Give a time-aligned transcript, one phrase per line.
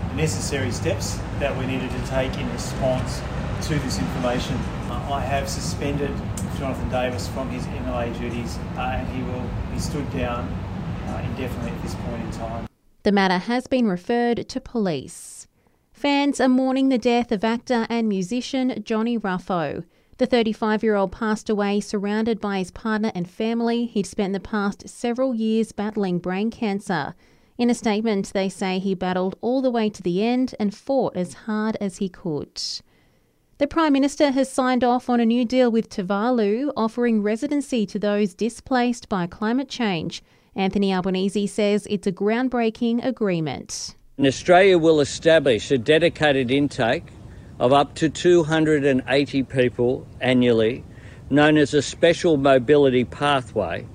[0.08, 3.22] the necessary steps that we needed to take in response
[3.68, 4.56] to this information.
[4.90, 6.10] Uh, I have suspended
[6.58, 10.48] Johnathan Davis from his MLA duties uh, and he will be stood down
[11.06, 12.66] uh, indefinitely at this point in time.
[13.04, 15.46] The matter has been referred to police.
[15.92, 19.84] Fans are mourning the death of actor and musician Johnny Ruffo.
[20.18, 23.86] The 35 year old passed away surrounded by his partner and family.
[23.86, 27.14] He'd spent the past several years battling brain cancer.
[27.58, 31.16] In a statement, they say he battled all the way to the end and fought
[31.16, 32.60] as hard as he could.
[33.58, 37.98] The Prime Minister has signed off on a new deal with Tuvalu, offering residency to
[37.98, 40.22] those displaced by climate change.
[40.56, 43.94] Anthony Albanese says it's a groundbreaking agreement.
[44.18, 47.06] And Australia will establish a dedicated intake
[47.58, 50.84] of up to 280 people annually,
[51.30, 53.86] known as a special mobility pathway,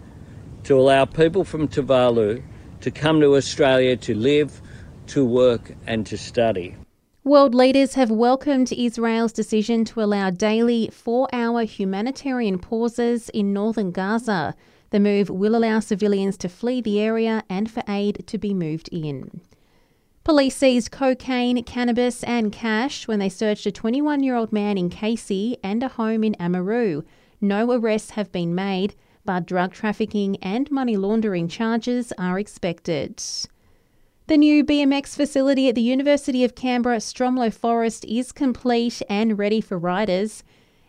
[0.64, 2.42] to allow people from Tuvalu
[2.82, 4.62] to come to Australia to live,
[5.08, 6.76] to work, and to study.
[7.24, 13.92] World leaders have welcomed Israel's decision to allow daily four hour humanitarian pauses in northern
[13.92, 14.56] Gaza.
[14.92, 18.88] The move will allow civilians to flee the area and for aid to be moved
[18.94, 19.42] in.
[20.24, 24.90] Police seized cocaine, cannabis, and cash when they searched a 21 year old man in
[24.90, 27.04] Casey and a home in Amaroo.
[27.40, 28.96] No arrests have been made,
[29.28, 33.22] but drug trafficking and money laundering charges are expected.
[34.28, 39.60] The new BMX facility at the University of Canberra Stromlo Forest is complete and ready
[39.60, 40.44] for riders.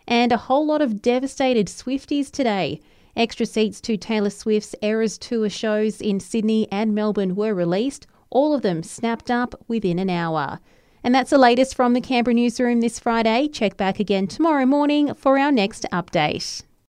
[0.07, 2.79] And a whole lot of devastated Swifties today.
[3.13, 8.53] Extra seats to Taylor Swift's Eras Tour shows in Sydney and Melbourne were released, all
[8.53, 10.59] of them snapped up within an hour.
[11.03, 13.49] And that's the latest from the Canberra newsroom this Friday.
[13.49, 16.63] Check back again tomorrow morning for our next update.